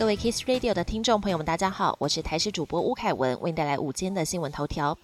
[0.00, 4.96] 各位 Kiss Radio 的听众朋友们，大家好，我是台视主播吴凯文，为您带来午间的新闻头条。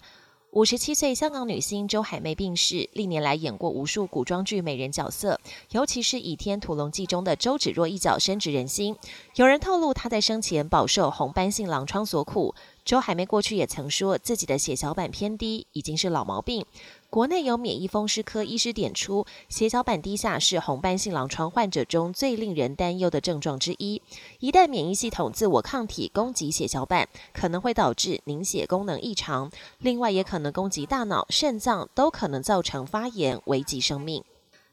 [0.49, 5.39] 五十七岁香港女星周海媚病逝，历年来演过无数古装剧美人角色，
[5.69, 8.95] 尤其是《倚天屠龙记》中的周芷若一角深植人心。
[9.35, 12.55] 有人透露，她在生前饱受红斑性狼疮所苦。
[12.83, 16.65] 周海媚过去也曾说自己的血小板偏低，已经是老毛病。
[17.09, 24.01] 国内有免疫风湿科医师点出，血小板低下是红斑性狼疮患者中最令人担忧的症状之一。
[24.39, 34.21] 一旦免疫系统自我抗体攻击血小板，可能会导致凝血功能异常，另外也可能攻击大脑、肾脏，都可能造成发炎，危及生命。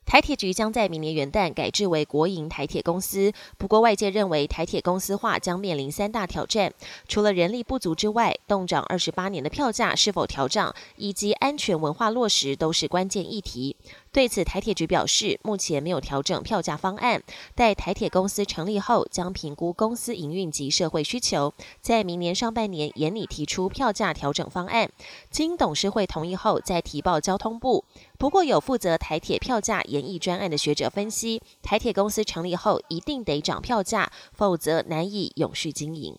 [0.07, 6.73] 台铁局将在明年元旦改制为国营台铁公司，不过外界认为台铁公司化将面临三大挑战，
[7.09, 13.77] 除了人力不足之外，动涨二十八年的票价是否调涨，以及安全文化落实都是关键议题。
[14.15, 17.21] 对此，台铁局表示，目前没有调整票价方案，
[17.57, 24.89] 待台铁公司成立后，将评估公司营运及社会需求，在明年上半年严拟提出票价调整方案，
[25.33, 27.85] 经董事会同意后再提报交通部。
[28.17, 36.17] 不过，有负责台铁票价研议专案的学者分析，台铁公司成立后一定得涨票价，否则难以永续经营。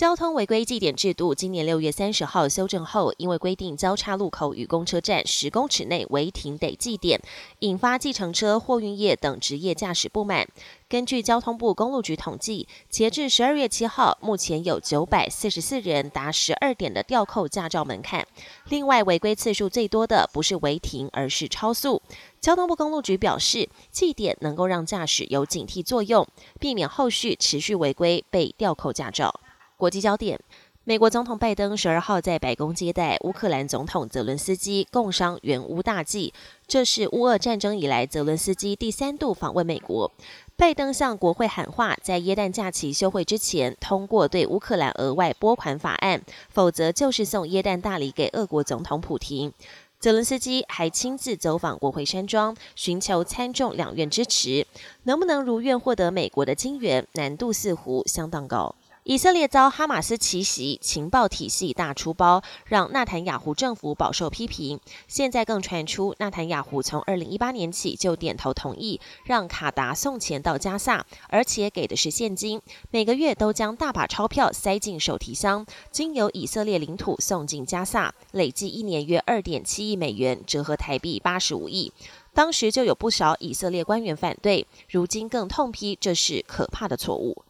[0.00, 7.20] 交通违规记点制度今年六月三十号修正后，因为规定交叉路口与公车站十公尺内违停得记点，
[7.58, 10.48] 引发计程车、货运业等职业驾驶不满。
[10.88, 18.26] 根据交通部公路局统计，截至十二月七号，目前有九百四十四人达十二点的吊扣驾照门槛。
[18.70, 22.00] 另外，违规次数最多的不是违停，而是超速。
[22.40, 26.26] 交通部公路局表示，记点能够让驾驶有警惕作用，
[26.58, 29.38] 避免后续持续违规被吊扣驾照。
[29.80, 30.38] 国际焦点：
[30.84, 36.34] 美国总统拜登十二号在白宫接待乌克兰总统泽伦斯基，共商援乌大计。
[36.66, 40.12] 这是乌俄战争以来泽伦斯基第三度访问美国。
[40.54, 49.50] 拜登向国会喊话，在耶诞假期休会之前通过对乌克兰额外拨款法案，否则就是送耶诞大礼给俄国总统普京。
[49.98, 54.66] 泽伦斯基还亲自走访国会山庄，寻求参众两院支持。
[55.04, 58.74] 能不能如愿获得美国的金援，难度似乎相当高。
[59.04, 64.78] 以色列遭哈马斯奇袭，情报体系大出包，让纳坦雅胡政府饱受批评。
[65.08, 72.60] 现在更传出，纳坦雅胡从二零一八年起就点头同意，让卡达送钱到加萨，而且给的是现金，
[72.90, 81.90] 每个月都将大把钞票塞进手提箱，经由以色列领土送进加萨，累计一年约二点七亿美元，折合台币八十五亿。
[82.34, 87.42] 当时就有不少以色列官员反对，如今更痛批这是可怕的错误。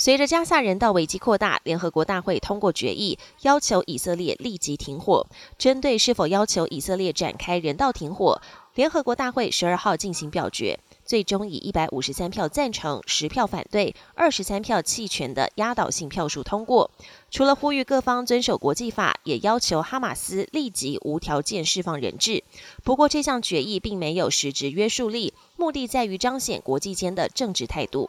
[0.00, 5.26] 随着加萨人道危机扩大，联合国大会通过决议，要求以色列立即停火。
[5.58, 8.40] 针对是否要求以色列展开人道停火，
[8.76, 16.92] 联合国大会十二号进行表决，最终以一百五十三票赞成、十票反对、二十三票弃权的压倒性票数通过。
[17.32, 22.44] 除了呼吁各方遵守国际法，也要求哈马斯立即无条件释放人质。
[22.84, 28.08] 不过，这项决议并没有实质约束力，目的在于彰显国际间的政治态度。